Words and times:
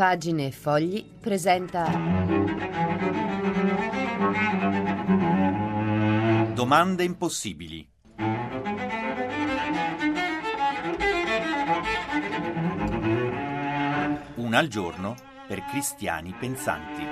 Pagine 0.00 0.46
e 0.46 0.50
Fogli 0.50 1.04
presenta. 1.20 1.84
Domande 6.54 7.04
impossibili. 7.04 7.86
Una 14.36 14.56
al 14.56 14.68
giorno 14.68 15.16
per 15.46 15.66
cristiani 15.66 16.32
pensanti. 16.32 17.02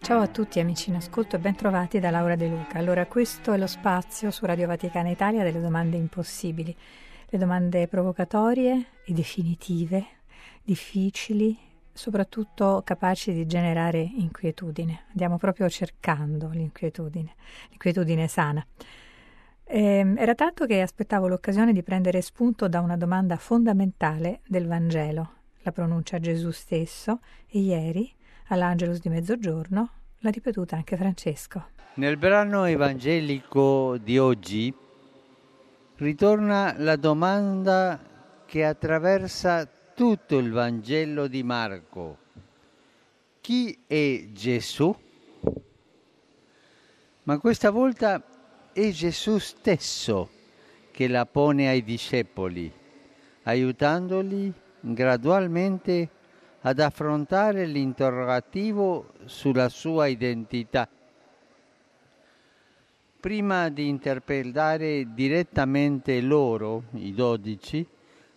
Ciao 0.00 0.22
a 0.22 0.26
tutti 0.26 0.58
amici 0.58 0.90
in 0.90 0.96
ascolto 0.96 1.36
e 1.36 1.38
ben 1.38 1.54
trovati 1.54 2.00
da 2.00 2.10
Laura 2.10 2.34
De 2.34 2.48
Luca. 2.48 2.78
Allora, 2.78 3.06
questo 3.06 3.52
è 3.52 3.58
lo 3.58 3.68
spazio 3.68 4.32
su 4.32 4.44
Radio 4.44 4.66
Vaticana 4.66 5.08
Italia 5.08 5.44
delle 5.44 5.60
domande 5.60 5.96
impossibili, 5.96 6.76
le 7.34 7.40
domande 7.40 7.88
provocatorie 7.88 8.86
e 9.04 9.12
definitive, 9.12 10.04
difficili, 10.62 11.58
soprattutto 11.92 12.82
capaci 12.84 13.32
di 13.32 13.44
generare 13.44 13.98
inquietudine. 13.98 15.06
Andiamo 15.08 15.36
proprio 15.36 15.68
cercando 15.68 16.50
l'inquietudine, 16.50 17.34
l'inquietudine 17.70 18.28
sana. 18.28 18.64
Eh, 19.64 20.14
era 20.16 20.36
tanto 20.36 20.64
che 20.66 20.80
aspettavo 20.80 21.26
l'occasione 21.26 21.72
di 21.72 21.82
prendere 21.82 22.20
spunto 22.20 22.68
da 22.68 22.78
una 22.78 22.96
domanda 22.96 23.34
fondamentale 23.36 24.42
del 24.46 24.68
Vangelo, 24.68 25.30
la 25.62 25.72
pronuncia 25.72 26.20
Gesù 26.20 26.52
stesso, 26.52 27.18
e 27.48 27.58
ieri, 27.58 28.12
all'Angelus 28.48 29.00
di 29.00 29.08
mezzogiorno, 29.08 29.90
l'ha 30.18 30.30
ripetuta 30.30 30.76
anche 30.76 30.96
Francesco. 30.96 31.66
Nel 31.94 32.16
brano 32.16 32.64
evangelico 32.64 33.96
di 33.98 34.18
oggi 34.18 34.82
ritorna 35.96 36.74
la 36.78 36.96
domanda 36.96 38.00
che 38.46 38.64
attraversa 38.64 39.68
tutto 39.94 40.38
il 40.38 40.50
Vangelo 40.50 41.28
di 41.28 41.42
Marco. 41.42 42.18
Chi 43.40 43.78
è 43.86 44.24
Gesù? 44.32 44.94
Ma 47.24 47.38
questa 47.38 47.70
volta 47.70 48.22
è 48.72 48.90
Gesù 48.90 49.38
stesso 49.38 50.30
che 50.90 51.08
la 51.08 51.26
pone 51.26 51.68
ai 51.68 51.84
discepoli, 51.84 52.72
aiutandoli 53.44 54.52
gradualmente 54.80 56.10
ad 56.60 56.80
affrontare 56.80 57.66
l'interrogativo 57.66 59.12
sulla 59.26 59.68
sua 59.68 60.06
identità. 60.06 60.88
Prima 63.24 63.70
di 63.70 63.88
interpellare 63.88 65.14
direttamente 65.14 66.20
loro, 66.20 66.82
i 66.96 67.14
dodici, 67.14 67.86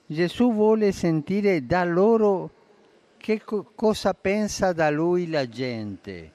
Gesù 0.06 0.54
vuole 0.54 0.94
sentire 0.94 1.66
da 1.66 1.84
loro 1.84 2.52
che 3.18 3.44
co- 3.44 3.70
cosa 3.76 4.14
pensa 4.14 4.72
da 4.72 4.90
lui 4.90 5.28
la 5.28 5.46
gente 5.50 6.32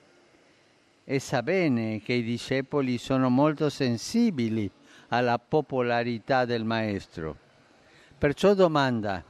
e 1.02 1.18
sa 1.18 1.42
bene 1.42 2.02
che 2.02 2.12
i 2.12 2.22
discepoli 2.22 2.98
sono 2.98 3.30
molto 3.30 3.70
sensibili 3.70 4.70
alla 5.08 5.38
popolarità 5.38 6.44
del 6.44 6.64
Maestro. 6.64 7.34
Perciò 8.18 8.52
domanda, 8.52 9.24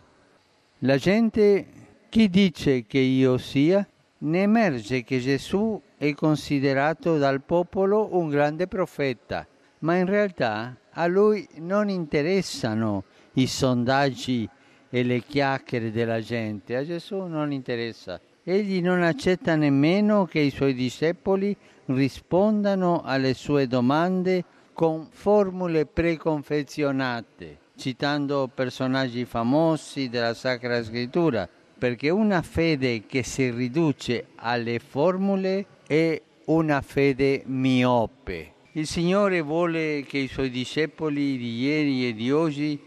la 0.80 0.96
gente 0.96 1.66
chi 2.08 2.28
dice 2.28 2.86
che 2.86 2.98
io 2.98 3.38
sia? 3.38 3.86
Ne 4.18 4.42
emerge 4.42 5.04
che 5.04 5.20
Gesù 5.20 5.80
è 6.02 6.14
considerato 6.14 7.16
dal 7.16 7.42
popolo 7.42 8.16
un 8.16 8.28
grande 8.28 8.66
profeta, 8.66 9.46
ma 9.80 9.94
in 9.94 10.06
realtà 10.06 10.76
a 10.90 11.06
lui 11.06 11.46
non 11.58 11.88
interessano 11.88 13.04
i 13.34 13.46
sondaggi 13.46 14.48
e 14.90 15.04
le 15.04 15.20
chiacchiere 15.20 15.92
della 15.92 16.20
gente, 16.20 16.74
a 16.74 16.84
Gesù 16.84 17.18
non 17.26 17.52
interessa. 17.52 18.20
Egli 18.42 18.82
non 18.82 19.04
accetta 19.04 19.54
nemmeno 19.54 20.24
che 20.24 20.40
i 20.40 20.50
suoi 20.50 20.74
discepoli 20.74 21.56
rispondano 21.84 23.02
alle 23.04 23.32
sue 23.32 23.68
domande 23.68 24.44
con 24.72 25.06
formule 25.08 25.86
preconfezionate, 25.86 27.58
citando 27.76 28.50
personaggi 28.52 29.24
famosi 29.24 30.08
della 30.08 30.34
Sacra 30.34 30.82
Scrittura, 30.82 31.48
perché 31.78 32.10
una 32.10 32.42
fede 32.42 33.06
che 33.06 33.22
si 33.22 33.48
riduce 33.50 34.26
alle 34.34 34.80
formule 34.80 35.66
è 35.92 36.22
una 36.46 36.80
fede 36.80 37.42
miope. 37.44 38.54
Il 38.72 38.86
Signore 38.86 39.42
vuole 39.42 40.06
che 40.08 40.16
i 40.16 40.26
suoi 40.26 40.48
discepoli 40.48 41.36
di 41.36 41.60
ieri 41.60 42.08
e 42.08 42.14
di 42.14 42.32
oggi 42.32 42.80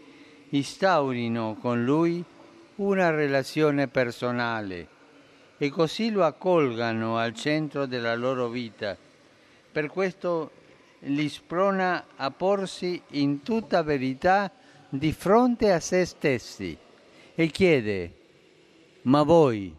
instaurino 0.48 1.56
con 1.60 1.84
Lui 1.84 2.24
una 2.76 3.10
relazione 3.10 3.86
personale 3.86 4.88
e 5.56 5.68
così 5.68 6.10
lo 6.10 6.24
accolgano 6.24 7.16
al 7.16 7.32
centro 7.32 7.86
della 7.86 8.16
loro 8.16 8.48
vita. 8.48 8.98
Per 9.70 9.86
questo 9.86 10.50
li 11.02 11.28
sprona 11.28 12.06
a 12.16 12.32
porsi 12.32 13.00
in 13.10 13.44
tutta 13.44 13.84
verità 13.84 14.50
di 14.88 15.12
fronte 15.12 15.70
a 15.70 15.78
se 15.78 16.04
stessi 16.06 16.76
e 17.36 17.46
chiede, 17.46 18.14
ma 19.02 19.22
voi 19.22 19.72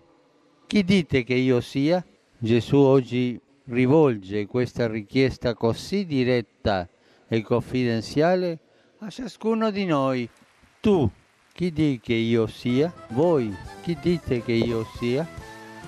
chi 0.66 0.86
dite 0.86 1.26
che 1.26 1.34
io 1.34 1.60
sia? 1.60 2.02
Gesù 2.40 2.78
oggi 2.78 3.40
rivolge 3.66 4.46
questa 4.46 4.88
richiesta 4.88 5.56
così 5.56 6.06
diretta 6.06 6.88
e 7.28 7.42
confidenziale 7.42 8.60
a 9.00 9.10
ciascuno 9.10 9.72
di 9.72 9.86
noi. 9.86 10.30
Tu 10.80 11.10
chi 11.52 11.72
dici 11.72 12.00
che 12.00 12.14
io 12.14 12.46
sia? 12.46 12.94
Voi 13.10 13.52
chi 13.82 13.98
dite 14.00 14.44
che 14.44 14.52
io 14.52 14.86
sia? 15.00 15.28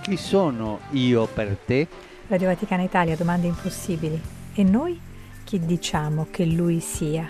Chi 0.02 0.18
sono 0.18 0.80
io 0.92 1.28
per 1.28 1.56
te? 1.64 1.88
Radio 2.28 2.48
Vaticana 2.48 2.82
Italia, 2.82 3.16
domande 3.16 3.46
impossibili. 3.46 4.20
E 4.56 4.64
noi 4.64 5.00
chi 5.44 5.60
diciamo 5.60 6.28
che 6.32 6.46
Lui 6.46 6.80
sia? 6.80 7.30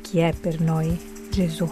Chi 0.00 0.18
è 0.20 0.32
per 0.32 0.60
noi 0.60 0.98
Gesù? 1.30 1.70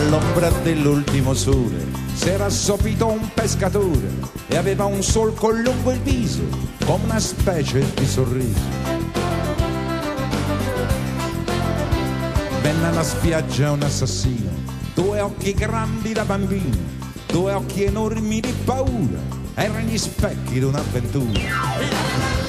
All'ombra 0.00 0.48
dell'ultimo 0.62 1.34
sole 1.34 1.86
s'era 2.14 2.46
assopito 2.46 3.06
un 3.06 3.28
pescatore 3.34 4.08
e 4.48 4.56
aveva 4.56 4.86
un 4.86 5.02
solco 5.02 5.50
lungo 5.50 5.92
il 5.92 6.00
viso, 6.00 6.40
come 6.86 7.04
una 7.04 7.20
specie 7.20 7.84
di 7.94 8.06
sorriso. 8.06 8.60
Venne 12.62 12.86
alla 12.86 13.02
spiaggia 13.02 13.72
un 13.72 13.82
assassino, 13.82 14.50
due 14.94 15.20
occhi 15.20 15.52
grandi 15.52 16.14
da 16.14 16.24
bambino, 16.24 16.78
due 17.26 17.52
occhi 17.52 17.84
enormi 17.84 18.40
di 18.40 18.54
paura, 18.64 19.20
erano 19.54 19.80
gli 19.80 19.98
specchi 19.98 20.54
di 20.54 20.64
un'avventura. 20.64 22.39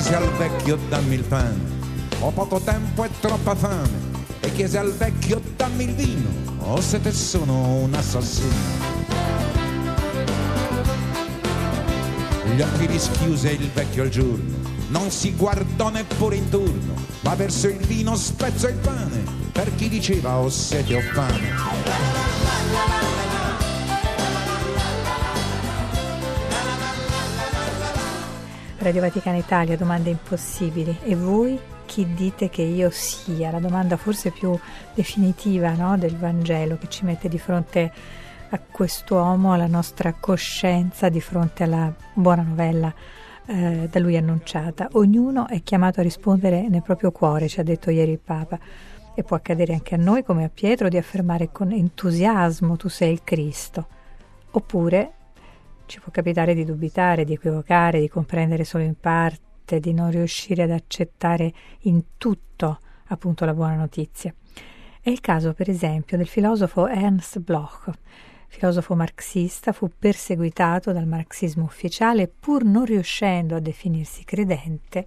Chiese 0.00 0.16
al 0.16 0.32
vecchio 0.32 0.78
dammi 0.88 1.14
il 1.14 1.24
pane, 1.24 1.60
ho 2.20 2.30
poco 2.30 2.58
tempo 2.60 3.04
e 3.04 3.10
troppa 3.20 3.54
fame, 3.54 4.24
e 4.40 4.50
chiese 4.50 4.78
al 4.78 4.94
vecchio 4.94 5.42
dammi 5.56 5.84
il 5.84 5.94
vino, 5.94 6.30
o 6.60 6.80
se 6.80 7.02
te 7.02 7.12
sono 7.12 7.74
un 7.74 7.92
assassino. 7.92 8.48
Gli 12.54 12.62
occhi 12.62 12.86
rischiuse 12.86 13.50
il 13.50 13.70
vecchio 13.74 14.04
al 14.04 14.08
giorno, 14.08 14.56
non 14.88 15.10
si 15.10 15.34
guardò 15.34 15.90
neppure 15.90 16.36
intorno, 16.36 16.94
ma 17.20 17.34
verso 17.34 17.68
il 17.68 17.84
vino 17.84 18.16
spezzò 18.16 18.68
il 18.68 18.76
pane, 18.76 19.22
per 19.52 19.74
chi 19.74 19.90
diceva 19.90 20.38
ho 20.38 20.48
sete 20.48 20.94
o 20.94 21.00
fame. 21.12 23.49
Radio 28.80 29.02
Vaticana 29.02 29.36
Italia, 29.36 29.76
domande 29.76 30.08
impossibili. 30.08 31.00
E 31.02 31.14
voi 31.14 31.60
chi 31.84 32.14
dite 32.14 32.48
che 32.48 32.62
io 32.62 32.88
sia? 32.88 33.50
La 33.50 33.58
domanda 33.58 33.98
forse 33.98 34.30
più 34.30 34.58
definitiva 34.94 35.72
no, 35.72 35.98
del 35.98 36.16
Vangelo 36.16 36.78
che 36.78 36.88
ci 36.88 37.04
mette 37.04 37.28
di 37.28 37.38
fronte 37.38 37.92
a 38.48 38.58
quest'uomo, 38.58 39.52
alla 39.52 39.66
nostra 39.66 40.14
coscienza, 40.14 41.10
di 41.10 41.20
fronte 41.20 41.64
alla 41.64 41.94
buona 42.14 42.40
novella 42.40 42.90
eh, 43.44 43.86
da 43.90 44.00
lui 44.00 44.16
annunciata. 44.16 44.88
Ognuno 44.92 45.46
è 45.46 45.62
chiamato 45.62 46.00
a 46.00 46.02
rispondere 46.02 46.66
nel 46.66 46.82
proprio 46.82 47.12
cuore, 47.12 47.48
ci 47.48 47.60
ha 47.60 47.62
detto 47.62 47.90
ieri 47.90 48.12
il 48.12 48.18
Papa. 48.18 48.58
e 49.14 49.22
può 49.22 49.36
accadere 49.36 49.74
anche 49.74 49.94
a 49.94 49.98
noi 49.98 50.24
come 50.24 50.44
a 50.44 50.48
Pietro 50.48 50.88
di 50.88 50.96
affermare 50.96 51.52
con 51.52 51.70
entusiasmo 51.70 52.78
tu 52.78 52.88
sei 52.88 53.12
il 53.12 53.20
Cristo. 53.24 53.86
Oppure 54.52 55.12
ci 55.90 55.98
può 55.98 56.12
capitare 56.12 56.54
di 56.54 56.64
dubitare, 56.64 57.24
di 57.24 57.32
equivocare, 57.32 57.98
di 57.98 58.08
comprendere 58.08 58.62
solo 58.62 58.84
in 58.84 58.94
parte, 58.94 59.80
di 59.80 59.92
non 59.92 60.12
riuscire 60.12 60.62
ad 60.62 60.70
accettare 60.70 61.52
in 61.80 62.02
tutto 62.16 62.78
appunto 63.08 63.44
la 63.44 63.54
buona 63.54 63.74
notizia. 63.74 64.32
È 65.00 65.10
il 65.10 65.20
caso, 65.20 65.52
per 65.52 65.68
esempio, 65.68 66.16
del 66.16 66.28
filosofo 66.28 66.86
Ernst 66.86 67.40
Bloch. 67.40 67.90
Filosofo 68.46 68.94
marxista, 68.94 69.72
fu 69.72 69.90
perseguitato 69.98 70.92
dal 70.92 71.06
marxismo 71.06 71.64
ufficiale 71.64 72.28
pur 72.28 72.62
non 72.62 72.84
riuscendo 72.84 73.56
a 73.56 73.60
definirsi 73.60 74.22
credente, 74.22 75.06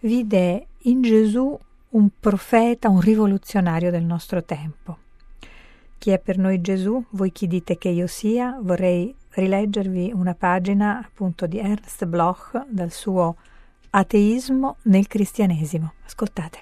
vide 0.00 0.66
in 0.82 1.02
Gesù 1.02 1.58
un 1.90 2.08
profeta, 2.18 2.88
un 2.88 3.00
rivoluzionario 3.00 3.90
del 3.90 4.04
nostro 4.04 4.42
tempo. 4.42 4.96
Chi 5.98 6.10
è 6.10 6.18
per 6.18 6.38
noi 6.38 6.60
Gesù? 6.62 7.02
Voi 7.10 7.32
chi 7.32 7.46
dite 7.46 7.76
che 7.76 7.88
io 7.88 8.06
sia? 8.06 8.58
Vorrei 8.62 9.14
rileggervi 9.36 10.12
una 10.14 10.34
pagina 10.34 10.98
appunto 10.98 11.46
di 11.46 11.58
Ernst 11.58 12.04
Bloch 12.06 12.64
dal 12.68 12.90
suo 12.90 13.36
Ateismo 13.90 14.76
nel 14.82 15.06
cristianesimo. 15.06 15.92
Ascoltate. 16.04 16.60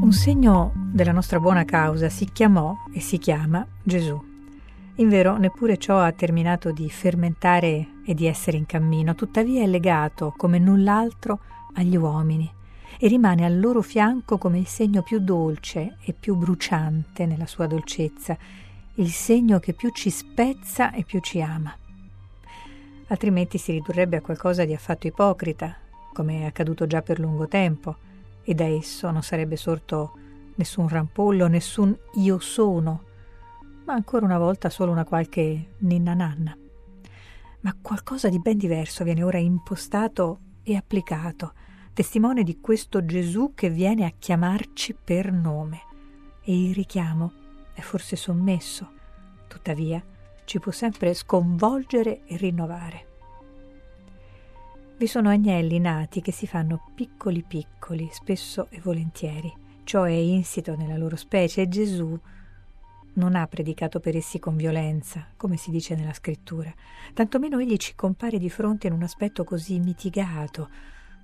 Un 0.00 0.12
segno 0.12 0.72
della 0.92 1.12
nostra 1.12 1.40
buona 1.40 1.64
causa 1.64 2.08
si 2.08 2.28
chiamò 2.32 2.76
e 2.92 3.00
si 3.00 3.18
chiama 3.18 3.66
Gesù. 3.82 4.31
Invero 4.96 5.38
neppure 5.38 5.78
ciò 5.78 6.00
ha 6.00 6.12
terminato 6.12 6.70
di 6.70 6.90
fermentare 6.90 8.00
e 8.04 8.14
di 8.14 8.26
essere 8.26 8.58
in 8.58 8.66
cammino, 8.66 9.14
tuttavia 9.14 9.62
è 9.62 9.66
legato 9.66 10.34
come 10.36 10.58
null'altro 10.58 11.40
agli 11.74 11.96
uomini 11.96 12.50
e 12.98 13.08
rimane 13.08 13.44
al 13.46 13.58
loro 13.58 13.80
fianco 13.80 14.36
come 14.36 14.58
il 14.58 14.66
segno 14.66 15.02
più 15.02 15.18
dolce 15.18 15.96
e 16.04 16.12
più 16.12 16.36
bruciante 16.36 17.24
nella 17.24 17.46
sua 17.46 17.66
dolcezza, 17.66 18.36
il 18.96 19.10
segno 19.10 19.58
che 19.60 19.72
più 19.72 19.90
ci 19.90 20.10
spezza 20.10 20.92
e 20.92 21.04
più 21.04 21.20
ci 21.20 21.40
ama. 21.40 21.74
Altrimenti 23.08 23.56
si 23.56 23.72
ridurrebbe 23.72 24.18
a 24.18 24.20
qualcosa 24.20 24.64
di 24.66 24.74
affatto 24.74 25.06
ipocrita, 25.06 25.74
come 26.12 26.40
è 26.40 26.44
accaduto 26.44 26.86
già 26.86 27.00
per 27.00 27.18
lungo 27.18 27.48
tempo, 27.48 27.96
e 28.44 28.54
da 28.54 28.66
esso 28.66 29.10
non 29.10 29.22
sarebbe 29.22 29.56
sorto 29.56 30.18
nessun 30.56 30.86
rampollo, 30.88 31.48
nessun 31.48 31.96
io 32.16 32.38
sono, 32.38 33.04
ma 33.84 33.92
ancora 33.94 34.24
una 34.24 34.38
volta 34.38 34.70
solo 34.70 34.92
una 34.92 35.04
qualche 35.04 35.74
ninna 35.78 36.14
nanna. 36.14 36.56
Ma 37.60 37.76
qualcosa 37.80 38.28
di 38.28 38.38
ben 38.38 38.56
diverso 38.56 39.04
viene 39.04 39.22
ora 39.22 39.38
impostato 39.38 40.40
e 40.62 40.76
applicato, 40.76 41.54
testimone 41.92 42.42
di 42.42 42.60
questo 42.60 43.04
Gesù 43.04 43.52
che 43.54 43.70
viene 43.70 44.04
a 44.04 44.12
chiamarci 44.16 44.94
per 44.94 45.32
nome. 45.32 45.82
E 46.42 46.68
il 46.68 46.74
richiamo 46.74 47.32
è 47.72 47.80
forse 47.80 48.16
sommesso, 48.16 48.90
tuttavia 49.46 50.02
ci 50.44 50.58
può 50.58 50.72
sempre 50.72 51.14
sconvolgere 51.14 52.22
e 52.26 52.36
rinnovare. 52.36 53.06
Vi 54.98 55.06
sono 55.06 55.30
agnelli 55.30 55.78
nati 55.78 56.20
che 56.20 56.32
si 56.32 56.46
fanno 56.46 56.90
piccoli 56.94 57.42
piccoli, 57.42 58.08
spesso 58.12 58.66
e 58.70 58.80
volentieri. 58.80 59.52
Ciò 59.84 60.04
è 60.04 60.10
insito 60.10 60.76
nella 60.76 60.96
loro 60.96 61.16
specie 61.16 61.62
e 61.62 61.68
Gesù 61.68 62.18
non 63.14 63.34
ha 63.34 63.46
predicato 63.46 64.00
per 64.00 64.16
essi 64.16 64.38
con 64.38 64.56
violenza, 64.56 65.26
come 65.36 65.56
si 65.56 65.70
dice 65.70 65.94
nella 65.94 66.12
scrittura, 66.12 66.72
tantomeno 67.12 67.58
egli 67.58 67.76
ci 67.76 67.94
compare 67.94 68.38
di 68.38 68.48
fronte 68.48 68.86
in 68.86 68.92
un 68.92 69.02
aspetto 69.02 69.44
così 69.44 69.78
mitigato, 69.78 70.70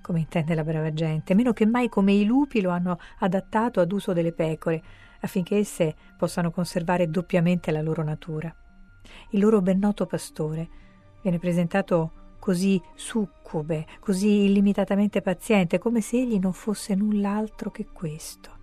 come 0.01 0.19
intende 0.19 0.55
la 0.55 0.63
brava 0.63 0.93
gente, 0.93 1.33
meno 1.33 1.53
che 1.53 1.65
mai 1.65 1.89
come 1.89 2.13
i 2.13 2.25
lupi 2.25 2.61
lo 2.61 2.69
hanno 2.69 2.97
adattato 3.19 3.79
ad 3.79 3.91
uso 3.91 4.13
delle 4.13 4.33
pecore, 4.33 4.81
affinché 5.21 5.57
esse 5.57 5.95
possano 6.17 6.51
conservare 6.51 7.09
doppiamente 7.09 7.71
la 7.71 7.81
loro 7.81 8.03
natura. 8.03 8.53
Il 9.31 9.39
loro 9.39 9.61
ben 9.61 9.79
noto 9.79 10.05
pastore 10.05 10.69
viene 11.21 11.39
presentato 11.39 12.35
così 12.39 12.81
succube, 12.95 13.85
così 13.99 14.45
illimitatamente 14.45 15.21
paziente, 15.21 15.77
come 15.77 16.01
se 16.01 16.17
egli 16.17 16.39
non 16.39 16.53
fosse 16.53 16.95
null'altro 16.95 17.69
che 17.69 17.87
questo. 17.91 18.57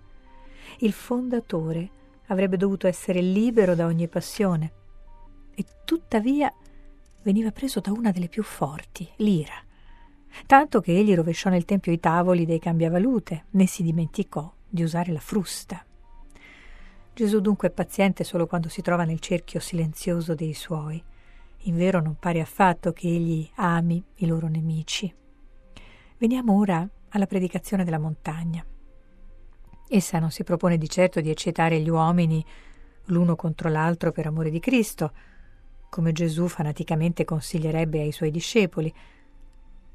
Il 0.79 0.93
fondatore 0.93 1.91
avrebbe 2.27 2.57
dovuto 2.57 2.87
essere 2.87 3.21
libero 3.21 3.75
da 3.75 3.85
ogni 3.85 4.07
passione, 4.07 4.73
e 5.55 5.65
tuttavia 5.85 6.53
veniva 7.23 7.51
preso 7.51 7.79
da 7.79 7.91
una 7.91 8.11
delle 8.11 8.27
più 8.27 8.43
forti, 8.43 9.07
l'ira, 9.17 9.55
tanto 10.45 10.81
che 10.81 10.95
egli 10.95 11.15
rovesciò 11.15 11.49
nel 11.49 11.65
tempio 11.65 11.91
i 11.91 11.99
tavoli 11.99 12.45
dei 12.45 12.59
cambiavalute, 12.59 13.45
né 13.51 13.65
si 13.65 13.83
dimenticò 13.83 14.53
di 14.69 14.83
usare 14.83 15.11
la 15.11 15.19
frusta. 15.19 15.83
Gesù 17.13 17.39
dunque 17.39 17.69
è 17.69 17.71
paziente 17.71 18.23
solo 18.23 18.45
quando 18.45 18.69
si 18.69 18.83
trova 18.83 19.03
nel 19.03 19.19
cerchio 19.19 19.59
silenzioso 19.59 20.35
dei 20.35 20.53
suoi. 20.53 21.03
Invero 21.61 21.99
non 21.99 22.15
pare 22.19 22.39
affatto 22.39 22.93
che 22.93 23.07
egli 23.07 23.49
ami 23.55 24.03
i 24.17 24.27
loro 24.27 24.47
nemici. 24.47 25.11
Veniamo 26.19 26.55
ora 26.55 26.87
alla 27.09 27.25
predicazione 27.25 27.83
della 27.83 27.97
montagna. 27.97 28.63
Essa 29.89 30.19
non 30.19 30.31
si 30.31 30.43
propone 30.43 30.77
di 30.77 30.89
certo 30.89 31.21
di 31.21 31.29
eccitare 31.29 31.79
gli 31.79 31.89
uomini 31.89 32.43
l'uno 33.05 33.35
contro 33.35 33.69
l'altro 33.69 34.11
per 34.11 34.25
amore 34.25 34.49
di 34.49 34.59
Cristo, 34.59 35.11
come 35.89 36.11
Gesù 36.11 36.47
fanaticamente 36.47 37.23
consiglierebbe 37.23 38.01
ai 38.01 38.11
suoi 38.11 38.31
discepoli. 38.31 38.93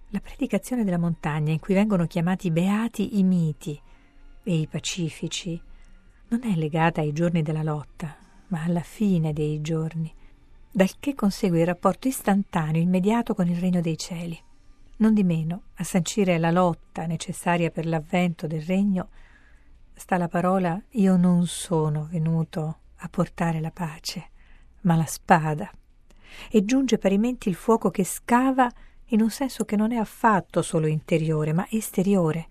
La 0.08 0.20
predicazione 0.20 0.84
della 0.84 0.98
montagna, 0.98 1.52
in 1.52 1.60
cui 1.60 1.74
vengono 1.74 2.06
chiamati 2.06 2.50
beati 2.50 3.18
i 3.18 3.22
miti 3.22 3.78
e 4.42 4.54
i 4.54 4.66
pacifici, 4.66 5.60
non 6.28 6.40
è 6.44 6.54
legata 6.54 7.02
ai 7.02 7.12
giorni 7.12 7.42
della 7.42 7.62
lotta, 7.62 8.16
ma 8.48 8.62
alla 8.62 8.80
fine 8.80 9.34
dei 9.34 9.60
giorni, 9.60 10.12
dal 10.70 10.90
che 10.98 11.14
consegue 11.14 11.60
il 11.60 11.66
rapporto 11.66 12.08
istantaneo, 12.08 12.80
immediato 12.80 13.34
con 13.34 13.46
il 13.46 13.58
regno 13.58 13.82
dei 13.82 13.98
cieli. 13.98 14.38
Non 14.96 15.12
di 15.12 15.24
meno, 15.24 15.64
a 15.74 15.84
sancire 15.84 16.38
la 16.38 16.50
lotta 16.50 17.04
necessaria 17.04 17.70
per 17.70 17.86
l'avvento 17.86 18.46
del 18.46 18.62
regno, 18.62 19.08
sta 19.94 20.16
la 20.16 20.28
parola 20.28 20.80
io 20.90 21.16
non 21.16 21.46
sono 21.46 22.08
venuto 22.10 22.78
a 22.96 23.08
portare 23.08 23.60
la 23.60 23.70
pace, 23.70 24.30
ma 24.82 24.96
la 24.96 25.06
spada. 25.06 25.70
E 26.50 26.64
giunge 26.64 26.98
parimenti 26.98 27.48
il 27.48 27.54
fuoco 27.54 27.90
che 27.90 28.04
scava 28.04 28.70
in 29.06 29.20
un 29.20 29.30
senso 29.30 29.64
che 29.64 29.76
non 29.76 29.92
è 29.92 29.96
affatto 29.96 30.62
solo 30.62 30.86
interiore, 30.86 31.52
ma 31.52 31.66
esteriore. 31.70 32.46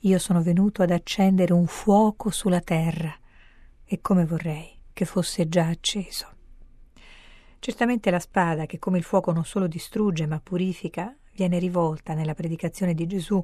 Io 0.00 0.18
sono 0.18 0.42
venuto 0.42 0.82
ad 0.82 0.90
accendere 0.90 1.52
un 1.52 1.66
fuoco 1.66 2.30
sulla 2.30 2.60
terra, 2.60 3.14
e 3.84 4.00
come 4.00 4.26
vorrei 4.26 4.78
che 4.92 5.04
fosse 5.04 5.48
già 5.48 5.66
acceso. 5.66 6.34
Certamente 7.58 8.10
la 8.10 8.18
spada, 8.18 8.66
che 8.66 8.78
come 8.78 8.98
il 8.98 9.04
fuoco 9.04 9.32
non 9.32 9.44
solo 9.44 9.66
distrugge 9.66 10.26
ma 10.26 10.40
purifica, 10.40 11.14
viene 11.32 11.58
rivolta 11.58 12.14
nella 12.14 12.34
predicazione 12.34 12.94
di 12.94 13.06
Gesù 13.06 13.42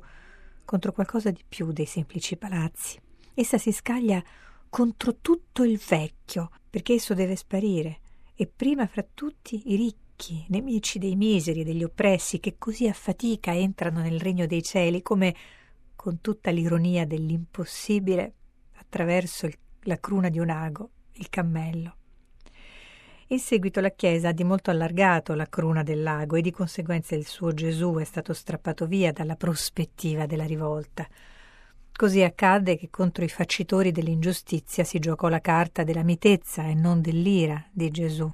contro 0.65 0.93
qualcosa 0.93 1.31
di 1.31 1.43
più 1.47 1.73
dei 1.73 1.87
semplici 1.87 2.37
palazzi. 2.37 3.01
Essa 3.35 3.57
si 3.57 3.73
scaglia 3.73 4.23
contro 4.69 5.17
tutto 5.17 5.65
il 5.65 5.81
vecchio, 5.87 6.51
perché 6.69 6.95
esso 6.95 7.15
deve 7.15 7.37
sparire, 7.37 8.01
e 8.35 8.47
prima 8.47 8.87
fra 8.87 9.07
tutti 9.15 9.73
i 9.73 9.77
ricchi, 9.77 10.45
nemici 10.49 10.99
dei 10.99 11.17
miseri 11.17 11.61
e 11.61 11.65
degli 11.65 11.85
oppressi, 11.85 12.41
che 12.41 12.57
così 12.59 12.89
a 12.89 12.93
fatica 12.93 13.55
entrano 13.55 14.01
nel 14.01 14.21
regno 14.21 14.47
dei 14.47 14.63
cieli, 14.63 15.03
come, 15.03 15.35
con 15.97 16.21
tutta 16.21 16.51
l'ironia 16.51 17.07
dell'impossibile, 17.07 18.35
attraverso 18.77 19.47
il, 19.47 19.57
la 19.85 19.99
cruna 19.99 20.29
di 20.29 20.39
un 20.39 20.51
ago, 20.51 20.91
il 21.13 21.29
cammello. 21.31 21.97
In 23.29 23.39
seguito 23.39 23.81
la 23.81 23.91
Chiesa 23.91 24.29
ha 24.29 24.33
di 24.33 24.45
molto 24.45 24.71
allargato 24.71 25.33
la 25.35 25.49
cruna 25.49 25.83
del 25.83 26.03
lago 26.03 26.37
e 26.37 26.43
di 26.43 26.51
conseguenza 26.51 27.15
il 27.15 27.27
suo 27.27 27.55
Gesù 27.55 27.95
è 27.95 28.05
stato 28.05 28.35
strappato 28.35 28.87
via 28.87 29.11
dalla 29.11 29.37
prospettiva 29.37 30.27
della 30.27 30.45
rivolta. 30.45 31.09
Così 31.95 32.23
accadde 32.23 32.77
che 32.77 32.91
contro 32.91 33.25
i 33.25 33.29
facitori 33.29 33.93
dell'ingiustizia 33.93 34.83
si 34.83 34.99
giocò 34.99 35.29
la 35.29 35.41
carta 35.41 35.85
della 35.85 36.03
mitezza 36.03 36.65
e 36.67 36.75
non 36.75 37.01
dell'ira 37.01 37.65
di 37.71 37.91
Gesù. 37.91 38.31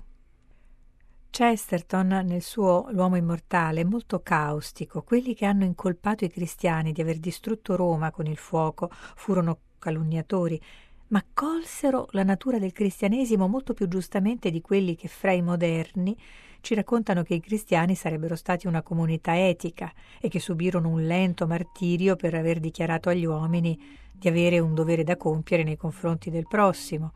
Chesterton, 1.31 2.23
nel 2.25 2.43
suo 2.43 2.89
L'uomo 2.91 3.17
immortale, 3.17 3.83
è 3.83 3.85
molto 3.85 4.21
caustico. 4.23 5.03
Quelli 5.03 5.35
che 5.35 5.45
hanno 5.45 5.65
incolpato 5.65 6.25
i 6.25 6.31
cristiani 6.31 6.93
di 6.93 7.01
aver 7.01 7.19
distrutto 7.19 7.77
Roma 7.77 8.11
con 8.11 8.27
il 8.27 8.39
fuoco 8.39 8.89
furono 8.91 9.59
calunniatori 9.79 10.61
ma 11.09 11.25
colsero 11.33 12.09
la 12.11 12.23
natura 12.23 12.59
del 12.59 12.73
cristianesimo 12.73 13.49
molto 13.49 13.75
più 13.75 13.89
giustamente 13.89 14.51
di 14.51 14.61
quelli 14.61 14.95
che 14.95 15.09
fra 15.09 15.33
i 15.33 15.43
moderni 15.43 16.17
ci 16.61 16.75
raccontano 16.75 17.23
che 17.23 17.35
i 17.35 17.41
cristiani 17.41 17.95
sarebbero 17.95 18.37
stati 18.37 18.67
una 18.67 18.83
comunità 18.83 19.39
etica 19.39 19.93
e 20.21 20.29
che 20.29 20.41
subirono 20.41 20.89
un 20.89 21.07
lento 21.07 21.47
martirio 21.47 22.17
per 22.17 22.35
aver 22.35 22.61
dichiarato 22.61 23.09
agli 23.09 23.25
uomini 23.25 23.79
di 24.13 24.29
avere 24.29 24.59
un 24.59 24.75
dovere 24.75 25.05
da 25.05 25.17
compiere 25.17 25.63
nei 25.63 25.77
confronti 25.77 26.31
del 26.31 26.49
prossimo, 26.49 27.13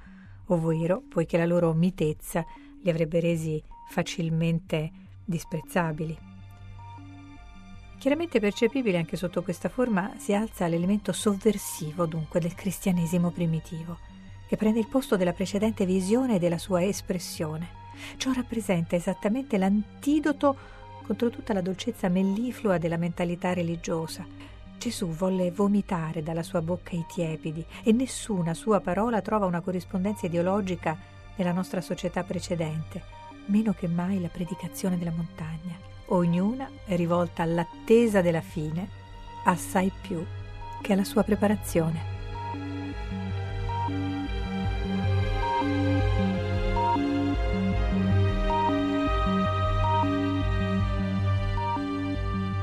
ovvero 0.46 1.02
poiché 1.08 1.37
la 1.37 1.46
loro 1.46 1.72
mitezza 1.72 2.44
li 2.82 2.90
avrebbe 2.90 3.20
resi 3.20 3.62
facilmente 3.88 4.90
disprezzabili. 5.25 6.31
Chiaramente 8.02 8.40
percepibile 8.40 8.99
anche 8.99 9.16
sotto 9.16 9.44
questa 9.44 9.68
forma 9.68 10.14
si 10.16 10.35
alza 10.35 10.66
l'elemento 10.66 11.12
sovversivo 11.12 12.04
dunque 12.04 12.40
del 12.40 12.56
cristianesimo 12.56 13.30
primitivo, 13.30 13.97
che 14.49 14.56
prende 14.56 14.80
il 14.80 14.88
posto 14.88 15.16
della 15.16 15.32
precedente 15.32 15.87
visione 15.87 16.35
e 16.35 16.38
della 16.40 16.59
sua 16.59 16.82
espressione. 16.82 17.68
Ciò 18.16 18.32
rappresenta 18.32 18.97
esattamente 18.97 19.56
l'antidoto 19.56 20.56
contro 21.06 21.30
tutta 21.30 21.52
la 21.52 21.61
dolcezza 21.61 22.09
melliflua 22.09 22.76
della 22.76 22.97
mentalità 22.97 23.52
religiosa. 23.52 24.26
Gesù 24.78 25.06
volle 25.06 25.52
vomitare 25.52 26.25
dalla 26.25 26.42
sua 26.42 26.61
bocca 26.61 26.97
i 26.97 27.04
tiepidi 27.06 27.64
e 27.85 27.92
nessuna 27.92 28.52
sua 28.52 28.80
parola 28.80 29.21
trova 29.21 29.47
una 29.47 29.61
corrispondenza 29.61 30.26
ideologica 30.26 30.99
nella 31.37 31.52
nostra 31.52 31.80
società 31.80 32.25
precedente, 32.25 33.00
meno 33.47 33.73
che 33.73 33.87
mai 33.87 34.21
la 34.21 34.26
predicazione 34.26 34.99
della 34.99 35.12
montagna. 35.12 35.91
Ognuna 36.14 36.69
è 36.85 36.95
rivolta 36.95 37.42
all'attesa 37.42 38.21
della 38.21 38.42
fine, 38.42 38.87
assai 39.47 39.90
più 40.02 40.23
che 40.83 40.92
alla 40.92 41.04
sua 41.04 41.23
preparazione. 41.23 42.11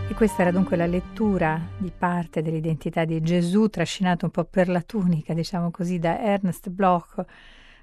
E 0.08 0.13
questa 0.13 0.44
era 0.44 0.51
dunque 0.51 0.77
la 0.77 0.86
lettura 0.86 1.60
di 1.75 1.91
parte 1.98 2.44
dell'identità 2.44 3.03
di 3.03 3.20
Gesù, 3.22 3.68
trascinato 3.68 4.25
un 4.25 4.32
po' 4.32 4.44
per 4.44 4.70
la 4.70 4.82
tunica, 4.82 5.34
diciamo 5.34 5.72
così, 5.72 5.98
da 5.98 6.20
Ernst 6.20 6.70
Bloch 6.70 7.25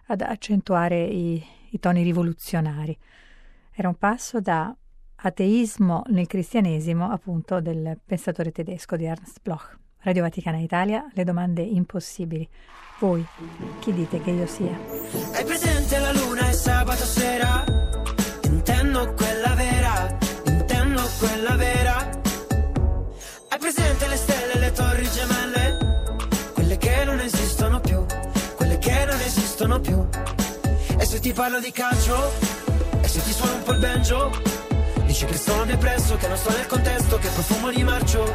ad 0.07 0.21
accentuare 0.21 1.03
i, 1.03 1.45
i 1.71 1.81
toni 1.81 2.05
rivoluzionari. 2.05 2.97
Era 3.73 3.89
un 3.89 3.97
passo 3.97 4.41
da 4.41 4.73
ateismo 5.17 6.03
nel 6.09 6.27
cristianesimo, 6.27 7.11
appunto, 7.11 7.61
del 7.61 7.99
pensatore 8.05 8.53
tedesco 8.53 8.97
di 8.97 9.05
Ernst 9.05 9.39
Bloch. 9.43 9.79
Radio 10.01 10.23
Vaticana 10.23 10.59
Italia, 10.59 11.05
le 11.15 11.25
domande 11.25 11.63
impossibili. 11.63 12.49
Voi, 13.01 13.27
chi 13.81 13.93
dite 13.93 14.21
che 14.21 14.31
io 14.31 14.47
sia? 14.47 14.79
Hai 15.33 15.45
presente 15.45 15.99
la 15.99 16.13
luna 16.13 16.49
e 16.49 16.53
sabato 16.53 17.05
sera? 17.05 17.65
Intendo 18.45 19.13
quella 19.15 19.55
vera, 19.55 20.17
intendo 20.47 21.03
quella 21.19 21.57
vera. 21.57 21.97
Hai 23.49 23.59
presente 23.59 24.07
le 24.09 24.17
stelle 24.17 24.53
e 24.53 24.59
le 24.59 24.73
torri 24.73 25.09
gemelle? 25.11 26.53
Quelle 26.55 26.77
che 26.79 27.05
non 27.05 27.19
esistono 27.21 27.81
più, 27.81 28.05
quelle 28.55 28.79
che 28.79 29.05
non 29.05 29.21
esistono 29.21 29.81
più. 29.81 30.07
E 30.99 31.05
se 31.05 31.19
ti 31.21 31.33
parlo 31.33 31.61
di 31.61 31.73
calcio? 31.73 32.17
E 33.01 33.09
se 33.09 33.21
ti 33.23 33.33
suono 33.33 33.57
un 33.57 33.63
po' 33.63 33.73
il 33.73 33.79
banjo? 33.81 34.66
Dici 35.07 35.25
che 35.25 35.39
sono 35.39 35.65
depresso, 35.65 36.17
che 36.17 36.29
non 36.29 36.37
sto 36.37 36.51
nel 36.51 36.67
contesto, 36.67 37.17
che 37.19 37.29
profumo 37.29 37.71
di 37.71 37.83
marcio. 37.83 38.35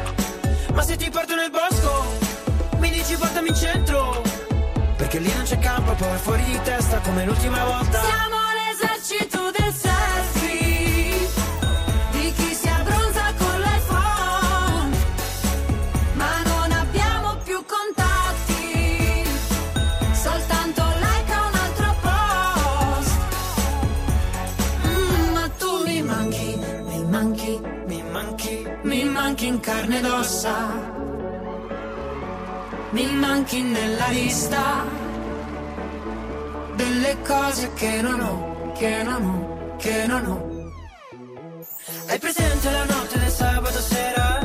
Ma 0.72 0.82
se 0.82 0.96
ti 0.96 1.08
porto 1.10 1.34
nel 1.34 1.50
bosco, 1.50 2.04
mi 2.78 2.90
dici 2.90 3.14
portami 3.14 3.48
in 3.48 3.54
centro. 3.54 4.22
Perché 4.96 5.18
lì 5.18 5.32
non 5.34 5.44
c'è 5.44 5.58
campo, 5.58 5.92
poi 5.92 6.16
fuori 6.18 6.42
di 6.44 6.58
testa 6.62 6.98
come 6.98 7.24
l'ultima 7.24 7.64
volta. 7.64 8.00
Siamo 8.02 8.31
Mi 32.92 33.10
manchi 33.14 33.62
nella 33.62 34.08
lista 34.08 34.84
Delle 36.76 37.16
cose 37.22 37.72
che 37.74 38.00
non 38.02 38.20
ho, 38.20 38.72
che 38.72 39.02
non 39.02 39.24
ho, 39.24 39.76
che 39.76 40.06
non 40.06 40.26
ho 40.26 40.52
hai 42.08 42.18
presente 42.18 42.70
la 42.70 42.84
notte 42.84 43.18
del 43.18 43.30
sabato 43.30 43.80
sera? 43.80 44.38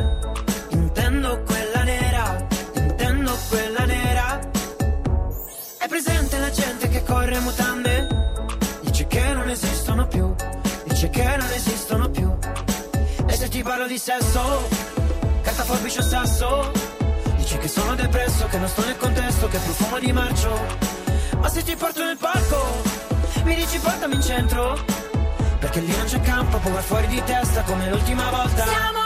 Intendo 0.69 1.43
quella 1.43 1.83
nera, 1.83 2.47
intendo 2.75 3.37
quella 3.49 3.85
nera. 3.85 4.39
Hai 5.79 5.87
presente 5.87 6.39
la 6.39 6.49
gente 6.49 6.87
che 6.87 7.03
corre 7.03 7.35
a 7.35 7.41
mutande? 7.41 8.07
Dice 8.81 9.07
che 9.07 9.33
non 9.33 9.49
esistono 9.49 10.07
più, 10.07 10.33
dice 10.85 11.09
che 11.09 11.35
non 11.37 11.51
esistono 11.51 12.09
più. 12.09 12.33
E 13.27 13.33
se 13.33 13.49
ti 13.49 13.61
parlo 13.61 13.87
di 13.87 13.97
sesso, 13.97 14.67
carta 15.41 15.63
forbice 15.63 15.99
o 15.99 16.03
sasso? 16.03 16.96
Che 17.67 17.73
sono 17.73 17.95
depresso, 17.95 18.47
che 18.47 18.57
non 18.59 18.69
sto 18.69 18.85
nel 18.85 18.95
contesto, 18.95 19.49
che 19.49 19.57
profumo 19.57 19.99
di 19.99 20.13
marcio. 20.13 20.57
Ma 21.37 21.49
se 21.49 21.63
ti 21.63 21.75
porto 21.75 22.01
nel 22.01 22.15
parco, 22.15 22.65
mi 23.43 23.55
dici 23.55 23.77
portami 23.79 24.15
in 24.15 24.21
centro? 24.21 24.85
Perché 25.59 25.81
lì 25.81 25.93
non 25.93 26.05
c'è 26.05 26.21
campo, 26.21 26.59
può 26.59 26.71
fuori 26.79 27.07
di 27.07 27.21
testa 27.25 27.63
come 27.63 27.89
l'ultima 27.89 28.29
volta. 28.29 28.63
Siamo 28.63 28.96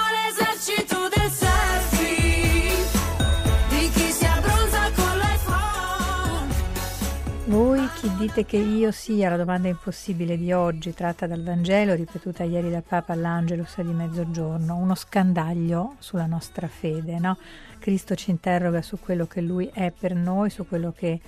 dite 8.21 8.45
che 8.45 8.57
io 8.57 8.91
sia? 8.91 9.29
La 9.29 9.35
domanda 9.35 9.67
impossibile 9.67 10.37
di 10.37 10.53
oggi, 10.53 10.93
tratta 10.93 11.25
dal 11.25 11.41
Vangelo, 11.41 11.95
ripetuta 11.95 12.43
ieri 12.43 12.69
dal 12.69 12.83
Papa 12.83 13.13
all'Angelus 13.13 13.81
di 13.81 13.91
mezzogiorno, 13.91 14.75
uno 14.75 14.93
scandaglio 14.93 15.95
sulla 15.97 16.27
nostra 16.27 16.67
fede, 16.67 17.17
no? 17.17 17.35
Cristo 17.79 18.13
ci 18.13 18.29
interroga 18.29 18.83
su 18.83 18.99
quello 18.99 19.25
che 19.25 19.41
Lui 19.41 19.71
è 19.73 19.91
per 19.91 20.13
noi, 20.13 20.51
su 20.51 20.67
quello 20.67 20.93
che 20.95 21.19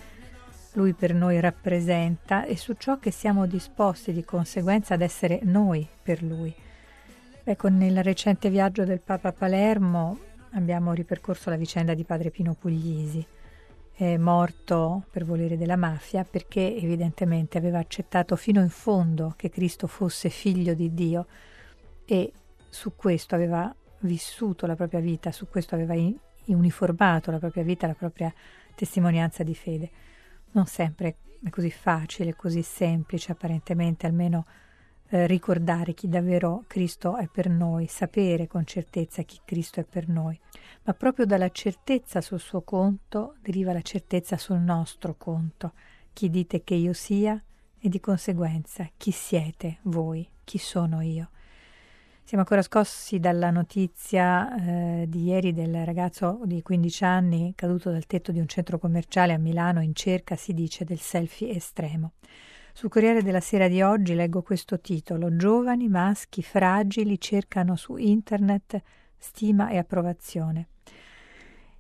Lui 0.74 0.94
per 0.94 1.16
noi 1.16 1.40
rappresenta 1.40 2.46
e 2.46 2.56
su 2.58 2.76
ciò 2.78 3.00
che 3.00 3.10
siamo 3.10 3.48
disposti 3.48 4.14
di 4.14 4.24
conseguenza 4.24 4.94
ad 4.94 5.02
essere 5.02 5.40
noi 5.42 5.88
per 6.04 6.22
Lui. 6.22 6.54
Ecco, 7.44 7.70
nel 7.70 8.04
recente 8.04 8.52
viaggio 8.52 8.84
del 8.84 9.00
Papa 9.00 9.30
a 9.30 9.34
Palermo 9.34 10.20
abbiamo 10.52 10.94
ripercorso 10.94 11.50
la 11.50 11.56
vicenda 11.56 11.96
di 11.96 12.04
Padre 12.04 12.30
Pino 12.30 12.54
Puglisi 12.54 13.26
è 13.96 14.18
morto 14.18 15.06
per 15.12 15.24
volere 15.24 15.56
della 15.56 15.76
mafia 15.76 16.24
perché 16.24 16.76
evidentemente 16.76 17.60
aveva 17.60 17.78
accettato 17.78 18.36
fino 18.36 18.60
in 18.60 18.70
fondo 18.70 19.34
che 19.38 19.50
Cristo 19.50 19.86
fosse 19.86 20.30
figlio 20.30 20.74
di 20.74 20.94
Dio 20.94 21.28
e 22.06 22.34
su 22.70 22.96
questo 22.96 23.36
aveva 23.36 23.74
vissuto 24.00 24.66
la 24.66 24.76
propria 24.76 25.00
vita, 25.00 25.32
su 25.32 25.48
questo 25.48 25.76
aveva 25.76 25.94
in- 25.94 26.18
uniformato 26.46 27.30
la 27.30 27.38
propria 27.38 27.64
vita, 27.64 27.88
la 27.88 27.94
propria 27.94 28.34
testimonianza 28.76 29.44
di 29.44 29.54
fede. 29.54 29.92
Non 30.52 30.66
sempre 30.66 31.18
è 31.44 31.50
così 31.50 31.70
facile, 31.70 32.36
così 32.36 32.64
semplice 32.64 33.32
apparentemente, 33.32 34.08
almeno 34.08 34.46
eh, 35.10 35.28
ricordare 35.28 35.94
chi 35.94 36.08
davvero 36.08 36.64
Cristo 36.68 37.18
è 37.18 37.28
per 37.28 37.50
noi, 37.50 37.88
sapere 37.88 38.48
con 38.48 38.66
certezza 38.66 39.24
chi 39.24 39.40
Cristo 39.46 39.80
è 39.80 39.84
per 39.84 40.08
noi. 40.08 40.40
Ma 40.84 40.94
proprio 40.94 41.26
dalla 41.26 41.50
certezza 41.50 42.22
sul 42.22 42.40
suo 42.40 42.62
conto 42.62 43.36
deriva 43.42 43.74
la 43.74 43.82
certezza 43.82 44.38
sul 44.38 44.60
nostro 44.60 45.16
conto. 45.16 45.74
Chi 46.14 46.30
dite 46.30 46.64
che 46.64 46.76
io 46.76 46.94
sia 46.94 47.42
e 47.80 47.90
di 47.90 48.00
conseguenza 48.00 48.90
chi 48.98 49.12
siete 49.12 49.80
voi, 49.84 50.28
chi 50.44 50.58
sono 50.58 51.02
io. 51.02 51.30
Siamo 52.26 52.44
ancora 52.44 52.62
scossi 52.62 53.20
dalla 53.20 53.52
notizia 53.52 54.56
eh, 54.56 55.06
di 55.10 55.26
ieri 55.26 55.52
del 55.52 55.84
ragazzo 55.84 56.40
di 56.46 56.62
15 56.62 57.04
anni 57.04 57.54
caduto 57.54 57.92
dal 57.92 58.06
tetto 58.06 58.32
di 58.32 58.40
un 58.40 58.48
centro 58.48 58.80
commerciale 58.80 59.34
a 59.34 59.38
Milano 59.38 59.82
in 59.82 59.94
cerca, 59.94 60.38
si 60.38 60.54
dice, 60.54 60.86
del 60.86 61.00
selfie 61.00 61.54
estremo. 61.54 62.14
Sul 62.76 62.90
Corriere 62.90 63.22
della 63.22 63.40
Sera 63.40 63.68
di 63.68 63.84
oggi 63.84 64.16
leggo 64.16 64.42
questo 64.42 64.80
titolo: 64.80 65.36
Giovani 65.36 65.88
maschi 65.88 66.42
fragili 66.42 67.20
cercano 67.20 67.76
su 67.76 67.98
internet 67.98 68.82
stima 69.16 69.70
e 69.70 69.78
approvazione. 69.78 70.70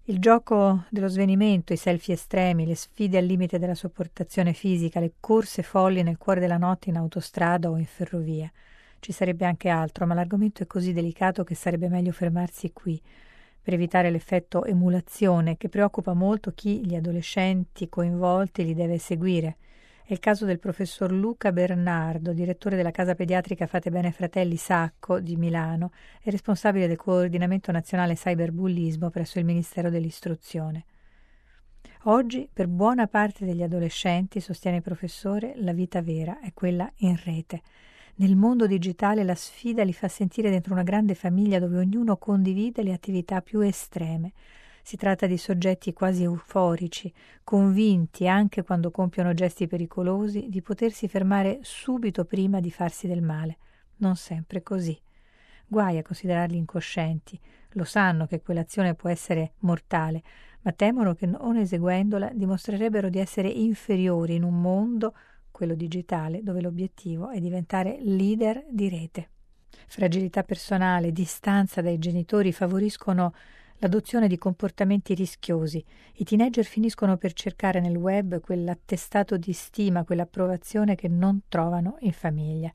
Il 0.03 0.19
gioco 0.19 0.83
dello 0.91 1.07
svenimento, 1.07 1.73
i 1.73 1.77
selfie 1.77 2.13
estremi, 2.13 2.67
le 2.67 2.75
sfide 2.75 3.17
al 3.17 3.25
limite 3.25 3.57
della 3.57 3.73
sopportazione 3.73 4.53
fisica, 4.53 4.99
le 4.99 5.13
corse 5.19 5.63
folli 5.63 6.03
nel 6.03 6.19
cuore 6.19 6.39
della 6.39 6.57
notte 6.57 6.89
in 6.89 6.97
autostrada 6.97 7.71
o 7.71 7.77
in 7.77 7.85
ferrovia. 7.85 8.49
Ci 8.99 9.11
sarebbe 9.11 9.45
anche 9.45 9.69
altro, 9.69 10.05
ma 10.05 10.13
l'argomento 10.13 10.61
è 10.61 10.67
così 10.67 10.93
delicato 10.93 11.43
che 11.43 11.55
sarebbe 11.55 11.89
meglio 11.89 12.11
fermarsi 12.11 12.71
qui, 12.71 13.01
per 13.59 13.73
evitare 13.73 14.11
l'effetto 14.11 14.63
emulazione 14.63 15.57
che 15.57 15.69
preoccupa 15.69 16.13
molto 16.13 16.51
chi 16.53 16.85
gli 16.85 16.93
adolescenti 16.93 17.89
coinvolti 17.89 18.63
li 18.63 18.75
deve 18.75 18.99
seguire. 18.99 19.57
È 20.05 20.11
il 20.11 20.19
caso 20.19 20.43
del 20.43 20.59
professor 20.59 21.13
Luca 21.13 21.53
Bernardo, 21.53 22.33
direttore 22.33 22.75
della 22.75 22.91
casa 22.91 23.15
pediatrica 23.15 23.67
Fate 23.67 23.89
Bene 23.89 24.11
Fratelli 24.11 24.57
Sacco 24.57 25.21
di 25.21 25.37
Milano 25.37 25.91
e 26.21 26.29
responsabile 26.29 26.87
del 26.87 26.97
coordinamento 26.97 27.71
nazionale 27.71 28.15
cyberbullismo 28.15 29.09
presso 29.09 29.39
il 29.39 29.45
Ministero 29.45 29.89
dell'Istruzione. 29.89 30.83
Oggi, 32.03 32.49
per 32.51 32.67
buona 32.67 33.07
parte 33.07 33.45
degli 33.45 33.63
adolescenti, 33.63 34.41
sostiene 34.41 34.77
il 34.77 34.83
professore, 34.83 35.53
la 35.55 35.71
vita 35.71 36.01
vera 36.01 36.41
è 36.41 36.51
quella 36.53 36.91
in 36.97 37.17
rete. 37.23 37.61
Nel 38.15 38.35
mondo 38.35 38.67
digitale 38.67 39.23
la 39.23 39.35
sfida 39.35 39.85
li 39.85 39.93
fa 39.93 40.09
sentire 40.09 40.49
dentro 40.49 40.73
una 40.73 40.83
grande 40.83 41.15
famiglia 41.15 41.59
dove 41.59 41.77
ognuno 41.77 42.17
condivide 42.17 42.83
le 42.83 42.91
attività 42.91 43.41
più 43.41 43.61
estreme. 43.61 44.33
Si 44.85 44.97
tratta 44.97 45.27
di 45.27 45.37
soggetti 45.37 45.93
quasi 45.93 46.23
euforici, 46.23 47.11
convinti, 47.41 48.27
anche 48.27 48.63
quando 48.63 48.91
compiono 48.91 49.33
gesti 49.33 49.65
pericolosi, 49.65 50.49
di 50.49 50.61
potersi 50.61 51.07
fermare 51.07 51.59
subito 51.61 52.25
prima 52.25 52.59
di 52.59 52.69
farsi 52.69 53.07
del 53.07 53.21
male. 53.21 53.57
Non 53.97 54.17
sempre 54.17 54.61
così. 54.61 54.99
Guai 55.65 55.97
a 55.97 56.01
considerarli 56.01 56.57
incoscienti. 56.57 57.39
Lo 57.71 57.85
sanno 57.85 58.27
che 58.27 58.41
quell'azione 58.41 58.93
può 58.93 59.07
essere 59.07 59.53
mortale, 59.59 60.21
ma 60.63 60.73
temono 60.73 61.13
che 61.13 61.27
non 61.27 61.55
eseguendola 61.55 62.31
dimostrerebbero 62.33 63.07
di 63.07 63.19
essere 63.19 63.47
inferiori 63.47 64.35
in 64.35 64.43
un 64.43 64.59
mondo, 64.59 65.15
quello 65.49 65.75
digitale, 65.75 66.43
dove 66.43 66.59
l'obiettivo 66.59 67.29
è 67.29 67.39
diventare 67.39 67.99
leader 68.01 68.65
di 68.69 68.89
rete. 68.89 69.29
Fragilità 69.87 70.43
personale, 70.43 71.13
distanza 71.13 71.81
dai 71.81 71.97
genitori 71.99 72.51
favoriscono 72.51 73.33
l'adozione 73.83 74.29
di 74.29 74.37
comportamenti 74.37 75.13
rischiosi. 75.13 75.83
I 76.13 76.23
teenager 76.23 76.63
finiscono 76.63 77.17
per 77.17 77.33
cercare 77.33 77.81
nel 77.81 77.97
web 77.97 78.39
quell'attestato 78.39 79.35
di 79.35 79.51
stima, 79.51 80.05
quell'approvazione 80.05 80.95
che 80.95 81.09
non 81.09 81.41
trovano 81.49 81.97
in 81.99 82.13
famiglia. 82.13 82.71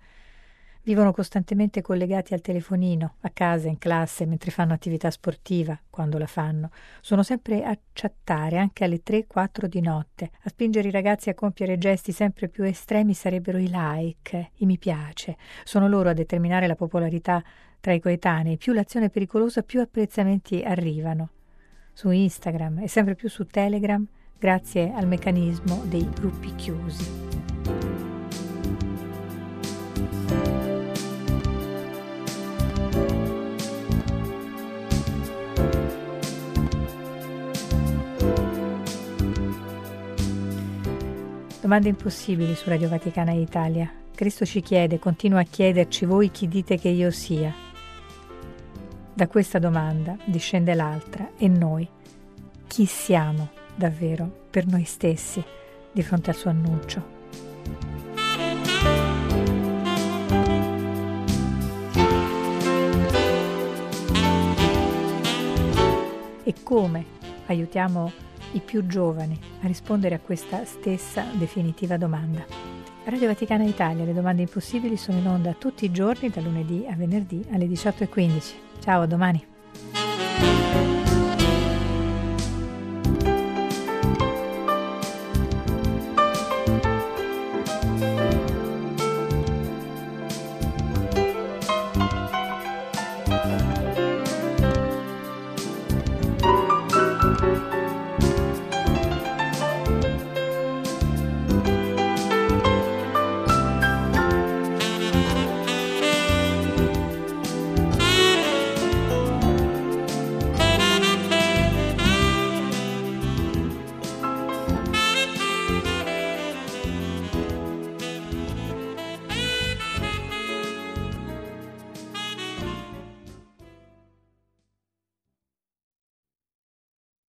Vivono 0.82 1.12
costantemente 1.12 1.82
collegati 1.82 2.34
al 2.34 2.40
telefonino, 2.40 3.16
a 3.20 3.30
casa, 3.30 3.68
in 3.68 3.78
classe, 3.78 4.26
mentre 4.26 4.50
fanno 4.50 4.72
attività 4.72 5.10
sportiva, 5.10 5.78
quando 5.90 6.18
la 6.18 6.26
fanno. 6.26 6.70
Sono 7.00 7.22
sempre 7.22 7.64
a 7.64 7.76
chattare, 7.92 8.58
anche 8.58 8.84
alle 8.84 9.02
3-4 9.02 9.66
di 9.66 9.80
notte. 9.80 10.30
A 10.44 10.48
spingere 10.48 10.88
i 10.88 10.92
ragazzi 10.92 11.30
a 11.30 11.34
compiere 11.34 11.78
gesti 11.78 12.12
sempre 12.12 12.48
più 12.48 12.64
estremi 12.64 13.12
sarebbero 13.12 13.58
i 13.58 13.68
like, 13.70 14.50
i 14.56 14.66
mi 14.66 14.78
piace. 14.78 15.36
Sono 15.64 15.88
loro 15.88 16.10
a 16.10 16.14
determinare 16.14 16.66
la 16.66 16.76
popolarità 16.76 17.42
tra 17.80 17.92
i 17.92 18.00
coetanei. 18.00 18.56
Più 18.56 18.72
l'azione 18.72 19.06
è 19.06 19.10
pericolosa, 19.10 19.62
più 19.62 19.80
apprezzamenti 19.80 20.62
arrivano. 20.62 21.30
Su 21.92 22.10
Instagram 22.10 22.80
e 22.80 22.88
sempre 22.88 23.14
più 23.14 23.28
su 23.28 23.46
Telegram, 23.46 24.06
grazie 24.38 24.92
al 24.92 25.06
meccanismo 25.06 25.82
dei 25.86 26.08
gruppi 26.08 26.54
chiusi. 26.54 27.26
Domande 41.60 41.90
impossibili 41.90 42.54
su 42.54 42.68
Radio 42.70 42.88
Vaticana 42.88 43.32
Italia. 43.32 43.92
Cristo 44.14 44.46
ci 44.46 44.62
chiede, 44.62 44.98
continua 44.98 45.40
a 45.40 45.44
chiederci 45.44 46.06
voi 46.06 46.30
chi 46.30 46.48
dite 46.48 46.78
che 46.78 46.88
io 46.88 47.10
sia. 47.10 47.67
Da 49.18 49.26
questa 49.26 49.58
domanda 49.58 50.16
discende 50.26 50.74
l'altra, 50.74 51.30
e 51.36 51.48
noi? 51.48 51.88
Chi 52.68 52.84
siamo 52.84 53.48
davvero 53.74 54.46
per 54.48 54.64
noi 54.64 54.84
stessi 54.84 55.42
di 55.90 56.02
fronte 56.04 56.30
al 56.30 56.36
suo 56.36 56.50
annuncio? 56.50 57.02
E 66.44 66.54
come 66.62 67.04
aiutiamo 67.46 68.12
i 68.52 68.60
più 68.60 68.86
giovani 68.86 69.36
a 69.62 69.66
rispondere 69.66 70.14
a 70.14 70.20
questa 70.20 70.64
stessa 70.64 71.24
definitiva 71.32 71.96
domanda. 71.96 72.46
Radio 73.06 73.26
Vaticana 73.26 73.64
Italia, 73.64 74.04
le 74.04 74.14
domande 74.14 74.42
impossibili 74.42 74.96
sono 74.96 75.18
in 75.18 75.26
onda 75.26 75.54
tutti 75.54 75.86
i 75.86 75.90
giorni 75.90 76.28
da 76.28 76.40
lunedì 76.40 76.86
a 76.88 76.94
venerdì 76.94 77.44
alle 77.50 77.66
18.15. 77.66 78.67
Ciao, 78.80 79.02
a 79.02 79.06
domani. 79.06 79.44